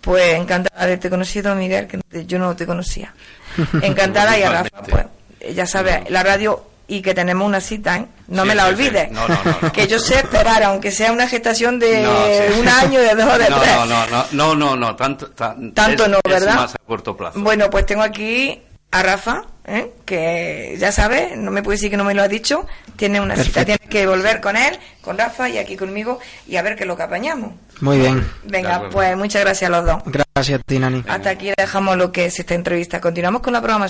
Pues 0.00 0.34
encantada 0.34 0.82
de 0.82 0.84
haberte 0.84 1.10
conocido, 1.10 1.52
Miguel, 1.56 1.88
que 1.88 2.00
yo 2.26 2.38
no 2.38 2.54
te 2.54 2.64
conocía. 2.64 3.12
Encantada 3.82 4.38
y 4.38 4.44
a 4.44 4.52
Rafa, 4.52 4.82
pues. 4.82 5.06
Ya 5.54 5.66
sabes, 5.66 6.08
la 6.10 6.22
radio 6.22 6.62
y 6.88 7.02
que 7.02 7.14
tenemos 7.14 7.46
una 7.46 7.60
cita, 7.60 7.96
¿eh? 7.96 8.06
No 8.28 8.42
Sí, 8.42 8.48
me 8.48 8.54
la 8.54 8.68
sí, 8.68 8.68
sí. 8.68 8.74
olvides. 8.82 9.10
No, 9.10 9.26
no, 9.26 9.34
no, 9.44 9.56
no. 9.62 9.72
Que 9.72 9.86
yo 9.88 9.98
sé 9.98 10.16
esperar, 10.16 10.62
aunque 10.62 10.90
sea 10.92 11.10
una 11.12 11.26
gestación 11.28 11.78
de 11.80 12.02
No, 12.02 12.12
sí. 12.26 12.60
un 12.60 12.68
año, 12.68 13.00
de 13.00 13.14
dos, 13.14 13.38
de 13.38 13.50
no, 13.50 13.58
tres. 13.60 13.74
no, 13.76 13.86
no, 13.86 14.06
no, 14.06 14.24
no, 14.32 14.54
no, 14.54 14.76
no, 14.76 14.96
tanto, 14.96 15.30
tan- 15.30 15.72
Tanto 15.72 16.04
es- 16.04 16.10
no, 16.10 16.18
es 16.24 16.30
¿verdad? 16.32 16.54
más 16.54 16.74
a 16.74 16.78
corto 16.86 17.16
plazo. 17.16 17.40
Bueno, 17.40 17.68
pues 17.70 17.86
tengo 17.86 18.02
aquí 18.02 18.62
a 18.92 19.02
Rafa, 19.02 19.42
¿eh? 19.66 19.92
que 20.04 20.76
ya 20.78 20.92
sabes, 20.92 21.36
no 21.36 21.50
me 21.50 21.62
puede 21.62 21.76
decir 21.76 21.90
que 21.90 21.96
no 21.96 22.04
me 22.04 22.14
lo 22.14 22.22
ha 22.22 22.28
dicho. 22.28 22.66
Tiene 22.94 23.20
una 23.20 23.36
cita, 23.36 23.64
tienes 23.64 23.86
que 23.90 24.06
volver 24.06 24.40
con 24.40 24.56
él, 24.56 24.78
con 25.02 25.18
Rafa 25.18 25.48
y 25.50 25.58
aquí 25.58 25.76
conmigo 25.76 26.18
y 26.46 26.56
a 26.56 26.62
ver 26.62 26.76
qué 26.76 26.84
es 26.84 26.86
lo 26.86 26.96
que 26.96 27.02
apañamos. 27.02 27.52
Muy 27.80 27.98
bien. 27.98 28.26
Venga, 28.44 28.88
pues 28.90 29.14
muchas 29.16 29.42
gracias 29.42 29.68
a 29.68 29.72
los 29.72 29.84
dos. 29.84 30.02
Gracias 30.06 30.60
a 30.60 30.62
ti, 30.62 30.78
Nani. 30.78 31.04
Hasta 31.08 31.30
aquí 31.30 31.50
dejamos 31.56 31.96
lo 31.98 32.10
que 32.10 32.26
es 32.26 32.38
esta 32.38 32.54
entrevista. 32.54 33.00
Continuamos 33.02 33.42
con 33.42 33.52
la 33.52 33.60
programación. 33.60 33.84